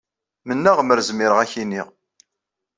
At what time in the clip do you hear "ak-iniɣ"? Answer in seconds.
1.47-1.87